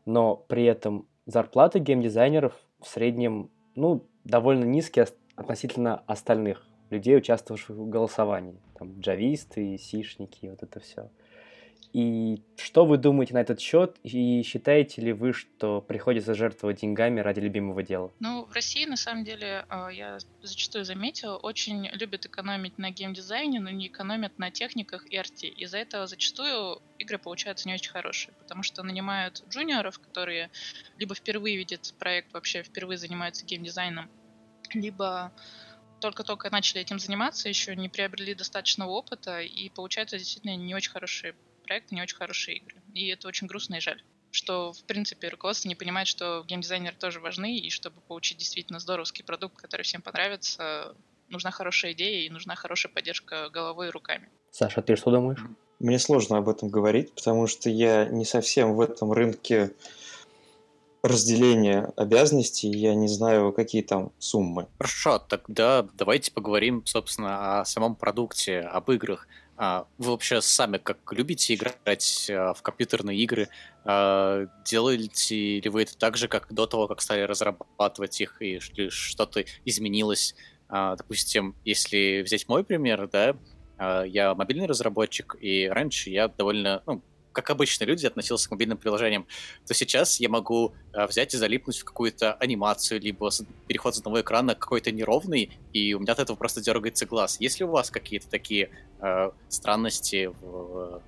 [0.07, 7.89] но при этом зарплаты геймдизайнеров в среднем ну, довольно низкие относительно остальных людей, участвовавших в
[7.89, 8.57] голосовании.
[8.79, 11.11] Там джависты, сишники, вот это все.
[11.97, 13.97] И что вы думаете на этот счет?
[14.03, 18.13] И считаете ли вы, что приходится жертвовать деньгами ради любимого дела?
[18.21, 23.61] Ну, в России, на самом деле, а, я зачастую заметила, очень любят экономить на геймдизайне,
[23.61, 25.49] но не экономят на техниках и арте.
[25.49, 30.51] Из-за этого зачастую игры получаются не очень хорошие, потому что нанимают джуниоров, которые
[30.99, 34.11] либо впервые видят проект, вообще впервые занимаются геймдизайном,
[34.75, 35.33] либо
[36.01, 41.35] только-только начали этим заниматься, еще не приобрели достаточного опыта, и получаются действительно не очень хорошие
[41.65, 42.83] проекты, не очень хорошие игры.
[42.95, 44.03] И это очень грустно и жаль
[44.37, 49.25] что, в принципе, руководство не понимает, что геймдизайнеры тоже важны, и чтобы получить действительно здоровский
[49.25, 50.95] продукт, который всем понравится,
[51.29, 54.29] нужна хорошая идея и нужна хорошая поддержка головой и руками.
[54.51, 55.41] Саша, ты что думаешь?
[55.79, 59.73] Мне сложно об этом говорить, потому что я не совсем в этом рынке
[61.07, 64.67] разделение обязанностей, я не знаю, какие там суммы.
[64.79, 69.29] Хорошо, тогда давайте поговорим, собственно, о самом продукте, об играх.
[69.59, 73.49] А, вы вообще сами как любите играть а, в компьютерные игры?
[73.85, 78.59] А, делаете ли вы это так же, как до того, как стали разрабатывать их, и
[78.59, 80.35] что-то изменилось?
[80.69, 83.37] Допустим, если взять мой пример, да,
[84.05, 87.03] я мобильный разработчик, и раньше я довольно, ну,
[87.37, 89.27] как обычно люди относился к мобильным приложениям,
[89.67, 93.31] то сейчас я могу э, взять и залипнуть в какую-то анимацию, либо
[93.67, 97.39] переход с одного экрана какой-то неровный, и у меня от этого просто дергается глаз.
[97.39, 98.71] Есть ли у вас какие-то такие
[99.01, 101.03] э, странности в,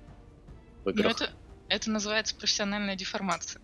[0.85, 1.19] в играх?
[1.19, 1.33] Ну, это,
[1.67, 3.59] это называется профессиональная деформация.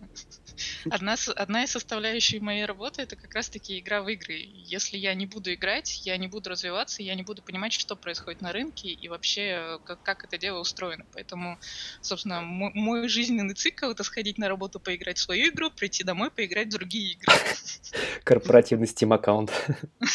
[0.90, 4.34] Одна, одна из составляющих моей работы это как раз-таки игра в игры.
[4.54, 8.40] Если я не буду играть, я не буду развиваться, я не буду понимать, что происходит
[8.40, 11.04] на рынке и вообще как, как это дело устроено.
[11.12, 11.58] Поэтому,
[12.00, 16.30] собственно, мой, мой жизненный цикл это сходить на работу, поиграть в свою игру, прийти домой,
[16.30, 17.32] поиграть в другие игры.
[18.24, 19.52] Корпоративный Steam аккаунт.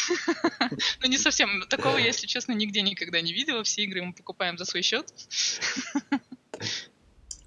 [1.00, 1.62] Ну, не совсем.
[1.68, 3.62] Такого если честно, нигде никогда не видела.
[3.62, 5.12] Все игры мы покупаем за свой счет.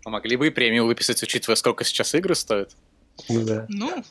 [0.06, 2.76] А могли бы и премию выписать, учитывая, сколько сейчас игры стоят?
[3.28, 3.66] Ну, да.
[3.70, 4.04] Ну,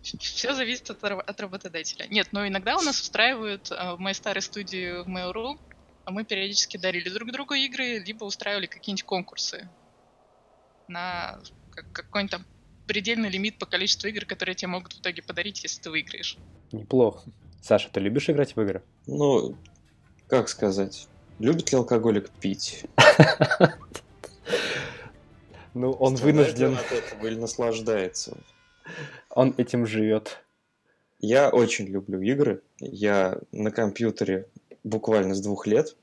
[0.00, 2.06] все зависит от, от работодателя.
[2.06, 5.58] Нет, но иногда у нас устраивают э, в моей старой студии в Mail.ru,
[6.04, 9.68] а мы периодически дарили друг другу игры, либо устраивали какие-нибудь конкурсы
[10.86, 11.40] на
[11.92, 12.46] какой-нибудь там
[12.86, 16.38] предельный лимит по количеству игр, которые тебе могут в итоге подарить, если ты выиграешь.
[16.70, 17.24] Неплохо.
[17.60, 18.84] Саша, ты любишь играть в игры?
[19.08, 19.56] Ну,
[20.28, 21.08] как сказать,
[21.40, 22.84] любит ли алкоголик пить?
[25.74, 26.74] Ну, он вынужден...
[26.74, 28.38] от этого или наслаждается.
[29.30, 30.44] Он этим живет.
[31.18, 32.62] Я очень люблю игры.
[32.78, 34.48] Я на компьютере
[34.84, 35.96] буквально с двух лет.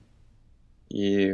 [0.90, 1.34] И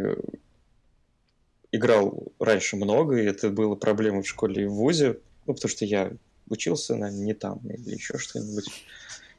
[1.71, 5.19] играл раньше много, и это было проблемой в школе и в ВУЗе.
[5.47, 6.11] Ну, потому что я
[6.47, 8.65] учился, наверное, не там или еще что-нибудь.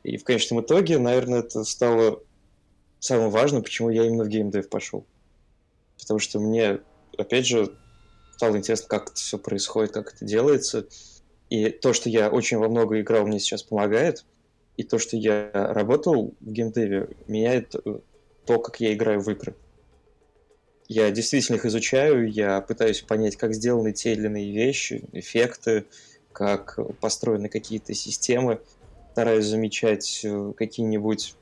[0.02, 2.20] И в конечном итоге, наверное, это стало
[2.98, 5.06] самым важным, почему я именно в геймдев пошел.
[6.00, 6.80] Потому что мне,
[7.16, 7.76] опять же,
[8.38, 10.86] стало интересно, как это все происходит, как это делается.
[11.50, 14.24] И то, что я очень во много играл, мне сейчас помогает.
[14.76, 17.98] И то, что я работал в геймдеве, меняет э,
[18.46, 19.56] то, как я играю в игры.
[20.86, 25.86] Я действительно их изучаю, я пытаюсь понять, как сделаны те или иные вещи, эффекты,
[26.32, 28.60] как построены какие-то системы,
[29.10, 31.34] стараюсь замечать э, какие-нибудь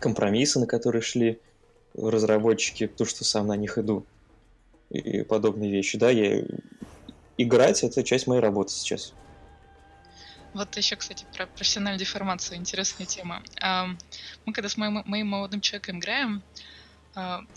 [0.00, 1.38] компромиссы, на которые шли
[1.94, 4.04] разработчики, то, что сам на них иду
[4.90, 5.98] и подобные вещи.
[5.98, 6.44] Да, я...
[7.38, 9.12] играть это часть моей работы сейчас.
[10.54, 12.56] Вот еще, кстати, про профессиональную деформацию.
[12.56, 13.42] Интересная тема.
[14.46, 16.42] Мы когда с моим, моим молодым человеком играем,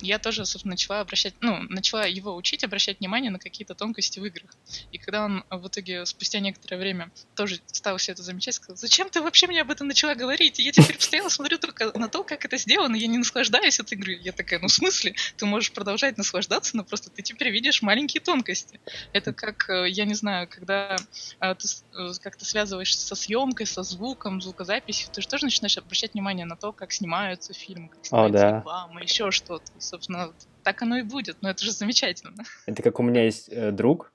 [0.02, 4.26] я тоже, собственно, начала обращать, ну, начала его учить обращать внимание на какие-то тонкости в
[4.26, 4.52] играх.
[4.91, 9.10] И когда он в итоге спустя некоторое время тоже стал все это замечать, сказал, зачем
[9.10, 10.60] ты вообще мне об этом начала говорить?
[10.60, 14.19] Я теперь постоянно смотрю только на то, как это сделано, я не наслаждаюсь этой игрой.
[14.22, 15.15] Я такая, ну в смысле?
[15.36, 18.80] Ты можешь продолжать наслаждаться, но просто ты теперь видишь маленькие тонкости.
[19.13, 20.95] Это как, э, я не знаю, когда
[21.39, 26.13] а, ты э, как-то связываешься со съемкой, со звуком, звукозаписью, ты же тоже начинаешь обращать
[26.13, 28.58] внимание на то, как снимаются фильмы, как снимается О, да.
[28.60, 30.33] реклама, еще что И, собственно,
[30.63, 31.38] так оно и будет.
[31.41, 32.43] Но это же замечательно.
[32.65, 34.12] Это как у меня есть э, друг,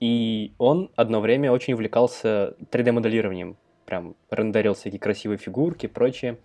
[0.00, 3.56] и он одно время очень увлекался 3D-моделированием.
[3.86, 6.38] Прям рендерил всякие красивые фигурки прочее.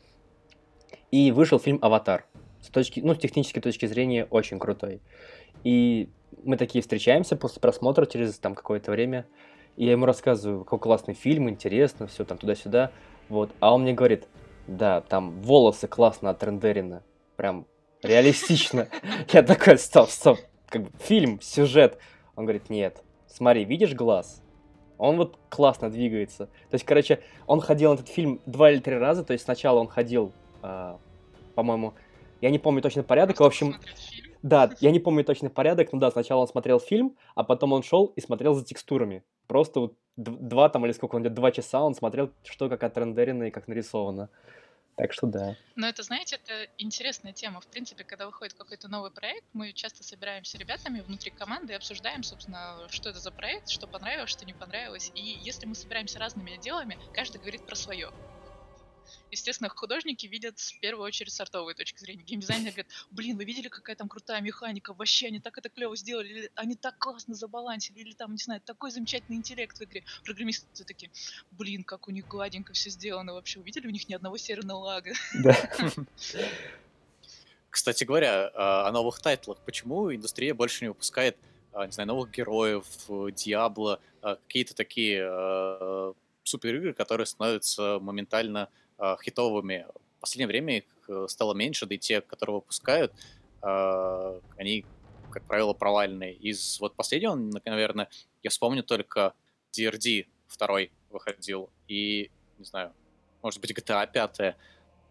[1.12, 2.26] И вышел фильм «Аватар».
[2.62, 5.02] с точки, ну, с технической точки зрения очень крутой.
[5.64, 6.10] И
[6.44, 9.26] мы такие встречаемся после просмотра через там какое-то время,
[9.76, 12.92] и я ему рассказываю, какой классный фильм, интересно, все там туда-сюда,
[13.30, 13.52] вот.
[13.60, 14.28] А он мне говорит,
[14.68, 17.02] да, там волосы классно отрендерены,
[17.36, 17.66] прям
[18.04, 18.88] реалистично.
[19.32, 21.98] Я такой, стоп, стоп, как бы фильм, сюжет.
[22.36, 24.42] Он говорит, нет, смотри, видишь глаз?
[24.98, 26.48] Он вот классно двигается.
[26.70, 29.24] То есть, короче, он ходил на этот фильм два или три раза.
[29.24, 30.98] То есть сначала он ходил, э,
[31.56, 31.94] по-моему,
[32.42, 33.40] я не помню точно порядок.
[33.40, 33.76] В общем,
[34.42, 37.84] да, я не помню точный порядок, но да, сначала он смотрел фильм, а потом он
[37.84, 39.24] шел и смотрел за текстурами.
[39.48, 43.46] Просто вот два там или сколько он идет, два часа он смотрел, что как отрендерено
[43.46, 44.30] и как нарисовано.
[45.00, 45.58] Так что да.
[45.76, 47.60] Но это, знаете, это интересная тема.
[47.62, 52.22] В принципе, когда выходит какой-то новый проект, мы часто собираемся ребятами внутри команды и обсуждаем,
[52.24, 55.10] собственно, что это за проект, что понравилось, что не понравилось.
[55.14, 58.12] И если мы собираемся разными отделами, каждый говорит про свое.
[59.32, 62.24] Естественно, художники видят в первую очередь сортовые точки зрения.
[62.24, 66.28] Геймдизайнер говорит, блин, вы видели, какая там крутая механика, вообще они так это клево сделали,
[66.28, 70.04] или они так классно забалансили, или там, не знаю, такой замечательный интеллект в игре.
[70.24, 71.12] Программисты такие,
[71.52, 75.14] блин, как у них гладенько все сделано вообще, увидели у них ни одного серверного лага.
[75.34, 75.56] Да.
[77.70, 79.60] Кстати говоря, а, о новых тайтлах.
[79.60, 81.38] Почему индустрия больше не выпускает,
[81.72, 82.86] а, не знаю, новых героев,
[83.36, 89.86] Диабло, а, какие-то такие супер игры, которые становятся моментально э, хитовыми.
[90.18, 93.14] В последнее время их э, стало меньше, да и те, которые выпускают,
[93.62, 94.86] э, они,
[95.32, 96.34] как правило, провальные.
[96.34, 97.36] Из вот последнего,
[97.66, 98.10] наверное,
[98.44, 99.34] я вспомню только
[99.72, 102.94] RDR второй выходил, и, не знаю,
[103.42, 104.56] может быть, GTA 5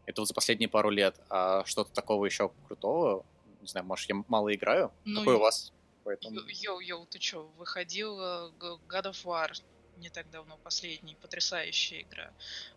[0.09, 3.27] это вот за последние пару лет, а что-то такого еще крутого,
[3.61, 4.91] не знаю, может, я мало играю?
[5.05, 5.73] Ну, Какой у вас?
[6.07, 9.53] Йоу-йоу, ты что, выходил God of War,
[9.99, 12.33] не так давно, последний, потрясающая игра.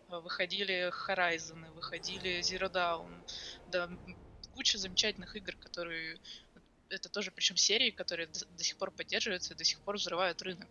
[0.08, 3.12] Э, выходили Horizon, выходили Zero Dawn,
[3.70, 3.90] да,
[4.54, 6.18] куча замечательных игр, которые
[6.88, 10.42] это тоже, причем серии, которые до, до сих пор поддерживаются и до сих пор взрывают
[10.42, 10.68] рынок.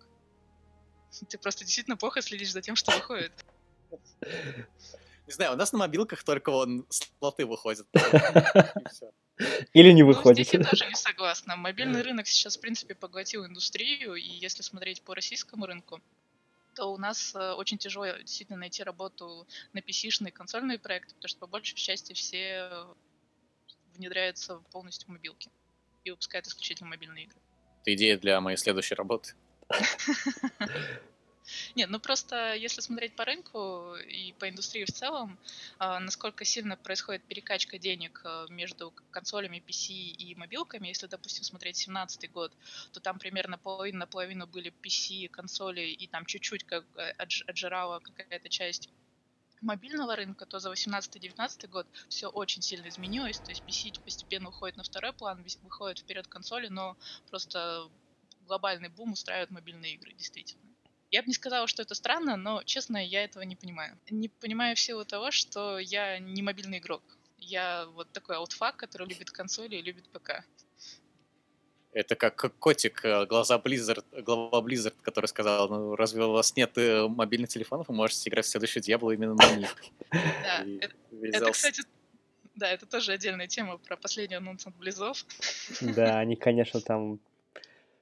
[1.29, 3.33] Ты просто действительно плохо следишь за тем, что выходит.
[5.27, 7.87] Не знаю, у нас на мобилках только он слоты выходят.
[9.73, 10.37] Или не выходит.
[10.37, 11.55] Ну, здесь я тоже не согласна.
[11.55, 16.01] Мобильный рынок сейчас, в принципе, поглотил индустрию, и если смотреть по российскому рынку,
[16.75, 21.39] то у нас э, очень тяжело действительно найти работу на PC-шные консольные проекты, потому что
[21.39, 22.87] по большей части все
[23.95, 25.49] внедряются полностью в мобилки
[26.03, 27.37] и выпускают исключительно мобильные игры.
[27.81, 29.33] Это идея для моей следующей работы.
[31.75, 35.39] Нет, ну просто если смотреть по рынку и по индустрии в целом,
[35.79, 41.77] э, насколько сильно происходит перекачка денег э, между консолями PC и мобилками, если, допустим, смотреть
[41.77, 42.53] 17 год,
[42.91, 47.11] то там примерно половина на половину были PC, консоли, и там чуть-чуть как э,
[47.47, 48.89] отжирала какая-то часть
[49.61, 53.39] мобильного рынка, то за 18-19 год все очень сильно изменилось.
[53.41, 56.97] То есть PC постепенно уходит на второй план, выходит вперед консоли, но
[57.29, 57.89] просто
[58.41, 60.70] глобальный бум устраивают мобильные игры, действительно.
[61.11, 63.97] Я бы не сказала, что это странно, но, честно, я этого не понимаю.
[64.09, 67.03] Не понимаю в силу того, что я не мобильный игрок.
[67.37, 70.45] Я вот такой аутфак, который любит консоли и любит ПК.
[71.91, 76.77] Это как котик, э, глаза Blizzard, глава Blizzard, который сказал, ну, разве у вас нет
[76.77, 79.75] э, мобильных телефонов, вы можете играть в следующую Диабло именно на них.
[80.11, 80.65] Да,
[81.21, 81.83] это, кстати,
[82.55, 85.25] да, это тоже отдельная тема про последний анонс от Близов.
[85.81, 87.19] Да, они, конечно, там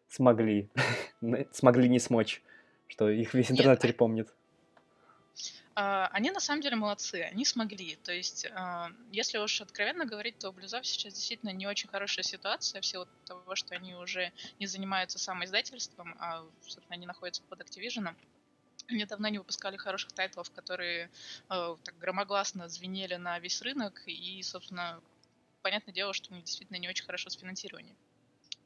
[0.08, 0.70] смогли,
[1.52, 2.44] смогли не смочь
[2.90, 3.80] что их весь интернет Нет.
[3.80, 4.34] теперь помнит.
[5.76, 7.96] А, они на самом деле молодцы, они смогли.
[8.04, 12.24] То есть, а, если уж откровенно говорить, то у Блюзов сейчас действительно не очень хорошая
[12.24, 17.62] ситуация в силу того, что они уже не занимаются самоиздательством, а, собственно, они находятся под
[17.62, 18.14] Activision.
[18.90, 21.12] Они давно не выпускали хороших тайтлов, которые
[21.48, 25.00] так громогласно звенели на весь рынок, и, собственно,
[25.62, 27.96] понятное дело, что у них действительно не очень хорошо с финансированием.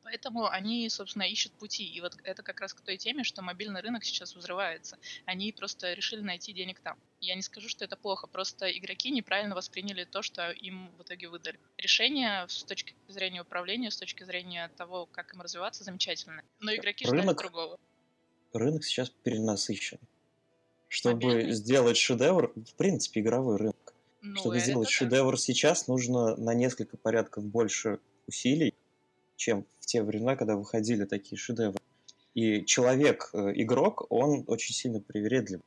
[0.03, 1.85] Поэтому они, собственно, ищут пути.
[1.85, 4.97] И вот это как раз к той теме, что мобильный рынок сейчас взрывается.
[5.25, 6.97] Они просто решили найти денег там.
[7.21, 11.29] Я не скажу, что это плохо, просто игроки неправильно восприняли то, что им в итоге
[11.29, 11.57] выдали.
[11.77, 16.43] Решение с точки зрения управления, с точки зрения того, как им развиваться, замечательно.
[16.59, 17.79] Но игроки ждали рынок, другого.
[18.51, 19.99] Рынок сейчас перенасыщен.
[20.89, 21.53] Чтобы Мобильный?
[21.53, 23.93] сделать шедевр, в принципе, игровой рынок.
[24.21, 28.72] Ну, Чтобы сделать шедевр сейчас, нужно на несколько порядков больше усилий,
[29.35, 31.79] чем в те времена, когда выходили такие шедевры.
[32.33, 35.61] И человек-игрок, э, он очень сильно привередлив,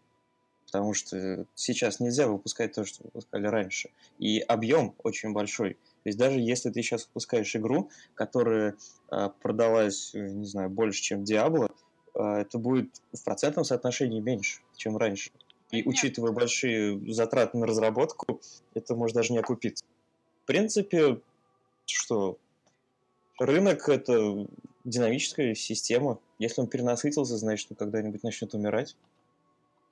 [0.67, 3.91] потому что сейчас нельзя выпускать то, что выпускали раньше.
[4.19, 5.75] И объем очень большой.
[5.75, 8.75] То есть даже если ты сейчас выпускаешь игру, которая
[9.11, 11.71] э, продалась, э, не знаю, больше, чем Diablo,
[12.15, 15.31] это будет в процентном соотношении меньше, чем раньше.
[15.71, 18.41] И учитывая большие затраты на разработку,
[18.73, 19.85] это может даже не окупиться.
[20.43, 21.21] В принципе,
[21.85, 22.39] что
[23.39, 24.47] рынок— это
[24.85, 26.19] динамическая система.
[26.39, 28.97] Если он перенасытился, значит, он когда-нибудь начнет умирать.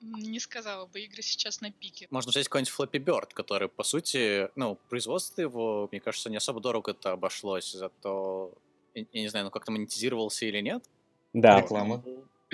[0.01, 2.07] Не сказала бы, игры сейчас на пике.
[2.11, 6.59] Можно взять какой-нибудь Flappy Bird, который, по сути, ну, производство его, мне кажется, не особо
[6.59, 8.53] дорого это обошлось, зато,
[8.93, 10.83] я, я не знаю, ну как-то монетизировался или нет.
[11.33, 12.03] Да, Реклама.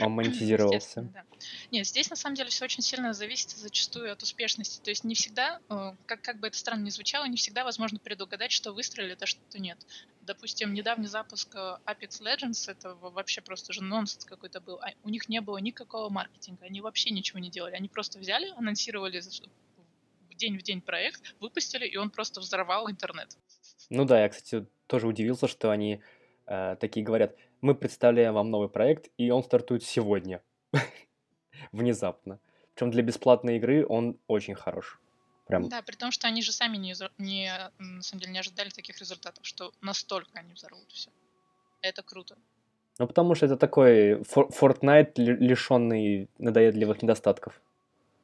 [0.05, 1.01] Он монетизировался.
[1.01, 1.23] Да.
[1.71, 4.81] Нет, здесь на самом деле все очень сильно зависит зачастую от успешности.
[4.81, 7.99] То есть не всегда, э, как, как бы это странно ни звучало, не всегда возможно
[7.99, 9.77] предугадать, что выстрелит, а что нет.
[10.21, 14.79] Допустим, недавний запуск э, Apex Legends, это во- вообще просто же нонсенс какой-то был.
[14.81, 17.75] А У них не было никакого маркетинга, они вообще ничего не делали.
[17.75, 19.21] Они просто взяли, анонсировали
[20.41, 23.37] день в день проект, выпустили, и он просто взорвал интернет.
[23.89, 26.01] Ну да, я, кстати, тоже удивился, что они
[26.47, 30.41] э, такие говорят, мы представляем вам новый проект, и он стартует сегодня.
[31.71, 32.39] Внезапно.
[32.73, 34.99] Причем для бесплатной игры он очень хорош.
[35.47, 38.69] Прям, Да, при том, что они же сами не, не, на самом деле не ожидали
[38.69, 41.09] таких результатов, что настолько они взорвут все.
[41.81, 42.37] Это круто.
[42.99, 47.59] ну потому что это такой Fortnite, лишенный надоедливых недостатков.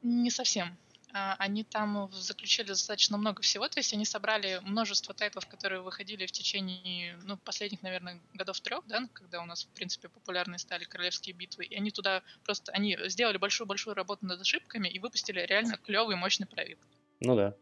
[0.03, 0.77] Не совсем.
[1.17, 6.25] А, Они там заключили достаточно много всего, то есть они собрали множество тайтлов, которые выходили
[6.25, 10.83] в течение ну, последних, наверное, годов трех, да, когда у нас, в принципе, популярны стали
[10.83, 15.77] королевские битвы, и они туда просто, они сделали большую-большую работу над ошибками и выпустили реально
[15.77, 16.85] клевый, мощный проект.
[17.19, 17.55] Ну да.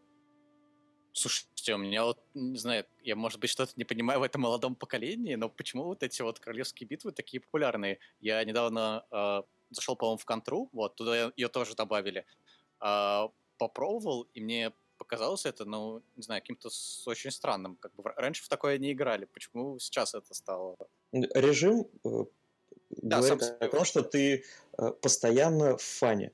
[1.14, 4.76] Слушайте, у меня вот, не знаю, я, может быть, что-то не понимаю в этом молодом
[4.76, 8.00] поколении, но почему вот эти вот королевские битвы такие популярные?
[8.20, 12.26] Я недавно э, зашел, по-моему, в контру, вот, туда ее тоже добавили,
[12.80, 17.76] а, попробовал, и мне показалось это, ну, не знаю, каким-то с- очень странным.
[17.78, 19.26] Как бы раньше в такое не играли.
[19.26, 20.76] Почему сейчас это стало?
[21.12, 22.26] Режим э,
[22.90, 24.44] Да, говорит сам о том, что ты
[24.78, 26.32] э, постоянно в фане.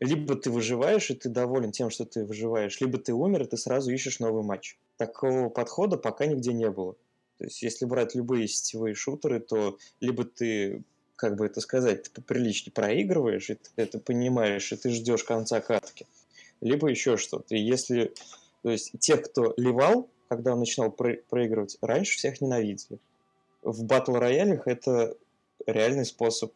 [0.00, 3.56] Либо ты выживаешь, и ты доволен тем, что ты выживаешь, либо ты умер, и ты
[3.56, 4.78] сразу ищешь новый матч.
[4.96, 6.94] Такого подхода пока нигде не было.
[7.38, 10.82] То есть, если брать любые сетевые шутеры, то либо ты,
[11.16, 15.60] как бы это сказать, ты поприличнее проигрываешь, и ты это понимаешь, и ты ждешь конца
[15.60, 16.06] катки,
[16.64, 17.54] либо еще что-то.
[17.54, 18.12] И если...
[18.62, 22.98] То есть, тех, кто ливал, когда он начинал про- проигрывать, раньше всех ненавидели.
[23.62, 25.16] В батл роялях это
[25.66, 26.54] реальный способ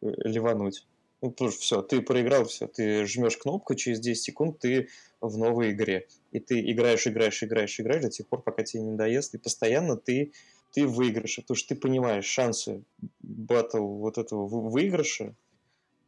[0.00, 0.86] э, ливануть.
[1.20, 4.88] Ну, потому что все, ты проиграл, все, ты жмешь кнопку, через 10 секунд ты
[5.20, 6.08] в новой игре.
[6.32, 9.96] И ты играешь, играешь, играешь, играешь до тех пор, пока тебе не надоест, и постоянно
[9.96, 10.32] ты,
[10.72, 12.82] ты в выигрыше, потому что ты понимаешь шансы
[13.20, 15.34] батл вот этого вы- выигрыша,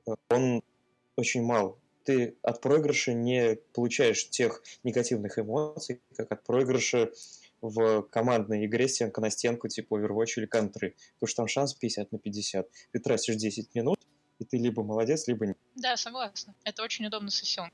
[0.06, 0.62] э, он
[1.16, 1.78] очень мал.
[2.04, 7.10] Ты от проигрыша не получаешь тех негативных эмоций, как от проигрыша
[7.60, 12.12] в командной игре стенка на стенку, типа Overwatch или Counter, потому что там шанс 50
[12.12, 12.68] на 50.
[12.92, 13.98] Ты тратишь 10 минут,
[14.38, 15.56] и ты либо молодец, либо нет.
[15.74, 16.54] Да, согласна.
[16.64, 17.70] Это очень удобно сессион.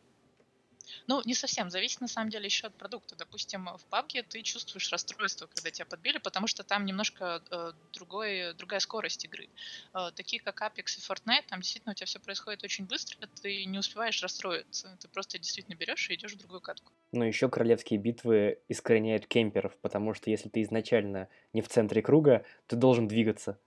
[1.06, 1.70] Ну, не совсем.
[1.70, 3.16] Зависит, на самом деле, еще от продукта.
[3.16, 8.54] Допустим, в PUBG ты чувствуешь расстройство, когда тебя подбили, потому что там немножко э, другой,
[8.54, 9.48] другая скорость игры.
[9.94, 13.64] Э, такие, как Apex и Fortnite, там действительно у тебя все происходит очень быстро, ты
[13.64, 14.96] не успеваешь расстроиться.
[15.00, 16.92] Ты просто действительно берешь и идешь в другую катку.
[17.12, 22.44] Ну, еще королевские битвы искореняют кемперов, потому что если ты изначально не в центре круга,
[22.66, 23.58] ты должен двигаться,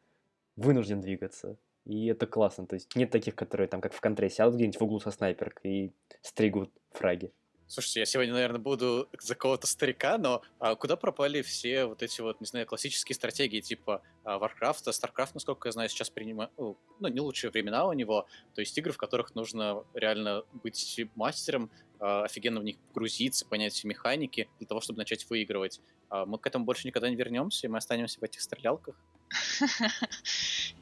[0.55, 1.57] вынужден двигаться.
[1.85, 2.65] И это классно.
[2.65, 5.71] То есть нет таких, которые там, как в контре, сядут где-нибудь в углу со снайперкой
[5.71, 7.31] и стригут фраги.
[7.65, 12.21] Слушайте, я сегодня, наверное, буду за кого-то старика, но а, куда пропали все вот эти
[12.21, 16.77] вот, не знаю, классические стратегии типа а, Warcraft, StarCraft, насколько я знаю, сейчас принимают, ну,
[16.99, 22.25] не лучшие времена у него, то есть игры, в которых нужно реально быть мастером, а,
[22.25, 25.79] офигенно в них погрузиться, понять все механики для того, чтобы начать выигрывать.
[26.09, 29.01] А, мы к этому больше никогда не вернемся, и мы останемся в этих стрелялках.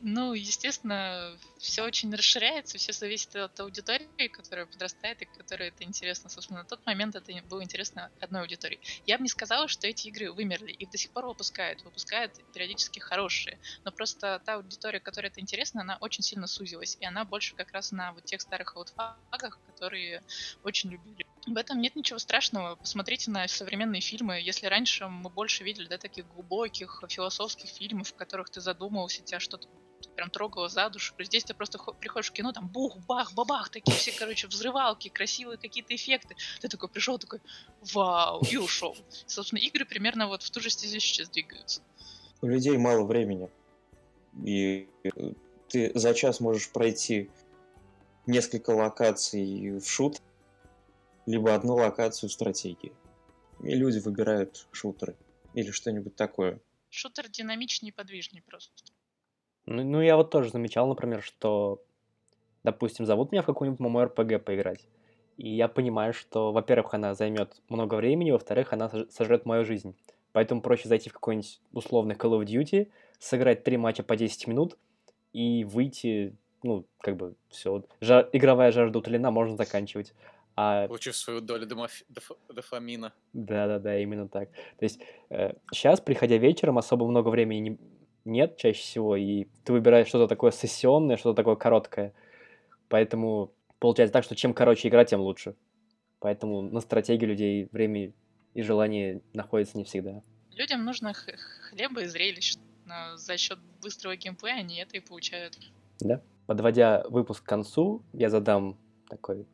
[0.03, 6.29] Ну, естественно, все очень расширяется, все зависит от аудитории, которая подрастает и которой это интересно.
[6.29, 8.79] Собственно, на тот момент это было интересно одной аудитории.
[9.05, 10.71] Я бы не сказала, что эти игры вымерли.
[10.71, 11.83] Их до сих пор выпускают.
[11.83, 13.59] Выпускают периодически хорошие.
[13.83, 16.97] Но просто та аудитория, которой это интересно, она очень сильно сузилась.
[16.99, 20.23] И она больше как раз на вот тех старых аутфагах, которые
[20.63, 21.30] очень любили.
[21.47, 22.75] В этом нет ничего страшного.
[22.75, 24.39] Посмотрите на современные фильмы.
[24.39, 29.39] Если раньше мы больше видели да, таких глубоких философских фильмов, в которых ты задумывался, тебя
[29.39, 29.67] что-то
[30.15, 31.13] прям трогало за душу.
[31.19, 35.09] Здесь ты просто хо- приходишь в кино, там бух, бах, бабах, такие все, короче, взрывалки,
[35.09, 36.35] красивые какие-то эффекты.
[36.59, 37.39] Ты такой пришел, такой,
[37.93, 38.95] вау, и ушел.
[39.25, 41.81] Собственно, игры примерно вот в ту же стезю сейчас двигаются.
[42.41, 43.49] У людей мало времени.
[44.43, 45.09] И э,
[45.69, 47.29] ты за час можешь пройти
[48.25, 50.21] несколько локаций в шут,
[51.31, 52.91] либо одну локацию стратегии.
[53.63, 55.15] И люди выбирают шутеры
[55.53, 56.59] или что-нибудь такое.
[56.89, 58.73] Шутер динамичнее и подвижнее просто.
[59.65, 61.81] Ну, ну, я вот тоже замечал, например, что,
[62.63, 64.87] допустим, зовут меня в какую-нибудь MMORPG поиграть.
[65.37, 69.95] И я понимаю, что, во-первых, она займет много времени, во-вторых, она сож- сожрет мою жизнь.
[70.33, 74.77] Поэтому проще зайти в какой-нибудь условный Call of Duty, сыграть три матча по 10 минут
[75.33, 77.83] и выйти, ну, как бы все.
[78.01, 80.13] Жа- игровая жажда утолена, можно заканчивать.
[80.55, 83.13] А Получив свою долю домоф- доф- дофамина.
[83.33, 84.49] да-да-да, именно так.
[84.51, 84.99] То есть
[85.71, 87.79] сейчас, приходя вечером, особо много времени не-
[88.25, 92.13] нет чаще всего, и ты выбираешь что-то такое сессионное, что-то такое короткое.
[92.89, 95.55] Поэтому получается так, что чем короче игра, тем лучше.
[96.19, 98.11] Поэтому на стратегии людей время
[98.53, 100.21] и желание находится не всегда.
[100.51, 101.31] Людям нужно х-
[101.69, 102.55] хлеба и зрелищ.
[102.85, 105.57] Но за счет быстрого геймплея они это и получают.
[106.01, 106.21] Да.
[106.45, 108.77] Подводя выпуск к концу, я задам
[109.09, 109.45] такой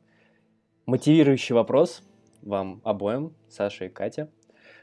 [0.88, 2.01] мотивирующий вопрос
[2.41, 4.31] вам обоим, Саше и Катя.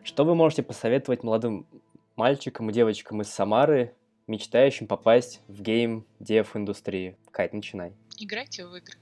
[0.05, 1.67] Что вы можете посоветовать молодым
[2.15, 3.95] мальчикам и девочкам из Самары,
[4.27, 7.17] мечтающим попасть в гейм-дев-индустрию?
[7.31, 7.95] Кать, начинай.
[8.19, 8.99] Играйте в игры.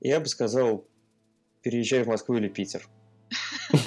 [0.00, 0.86] Я бы сказал,
[1.62, 2.86] переезжай в Москву или Питер.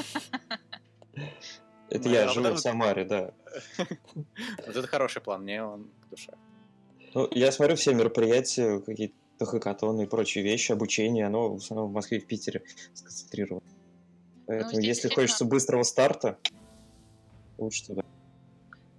[1.89, 3.33] Это Ну, я а живу в Самаре, да.
[4.65, 6.31] Вот это хороший план, мне он к душе.
[7.13, 9.15] Ну, я смотрю все мероприятия, какие-то
[9.45, 12.63] хакатоны и прочие вещи, обучение, оно в основном в Москве и в Питере
[12.93, 13.61] сконцентрировано.
[14.47, 16.39] Поэтому, здесь если действительно- хочется быстрого старта,
[17.57, 18.03] лучше туда.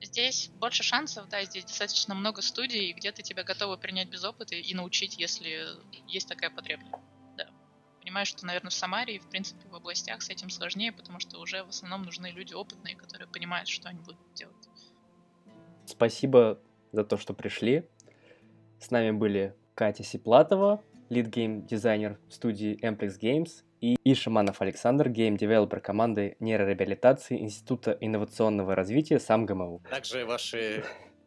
[0.01, 4.55] Здесь больше шансов, да, здесь достаточно много студий, где ты тебя готовы принять без опыта
[4.55, 5.67] и научить, если
[6.07, 6.93] есть такая потребность.
[7.37, 7.49] Да.
[8.01, 11.39] Понимаю, что, наверное, в Самаре и, в принципе, в областях с этим сложнее, потому что
[11.39, 14.69] уже в основном нужны люди опытные, которые понимают, что они будут делать.
[15.87, 16.61] Спасибо
[16.93, 17.89] за то, что пришли.
[18.81, 25.31] С нами были Катя Сиплатова, lead game designer студии Amplex Games, и Ишиманов Александр, game
[25.31, 29.83] developer команды нейрореабилитации Института инновационного развития СамГМУ.
[29.91, 30.85] Также ваши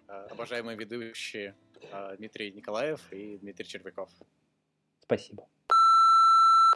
[0.08, 1.56] э, обожаемые ведущие
[1.91, 4.10] э, Дмитрий Николаев и Дмитрий Червяков.
[5.02, 5.48] Спасибо.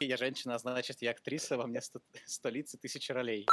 [0.02, 3.46] Я женщина, а значит, я актриса, во мне сто- столицы тысячи ролей.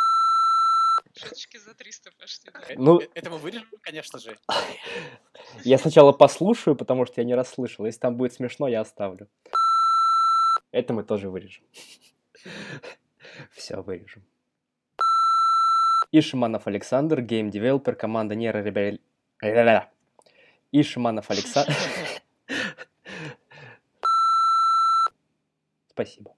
[1.16, 2.60] Шуточки за 300 пошли, да.
[2.76, 4.36] Ну- э, Это мы вырежем, конечно же.
[5.64, 7.86] Я сначала послушаю, потому что я не расслышал.
[7.86, 9.28] Если там будет смешно, я оставлю.
[10.72, 11.64] Это мы тоже вырежем.
[13.52, 14.22] Все вырежем.
[16.12, 19.00] Ишиманов Александр, game developer, команда нейрореабили...
[19.42, 19.90] Ля-ля-ля.
[20.72, 21.74] Ишиманов Александр...
[25.88, 26.34] Спасибо.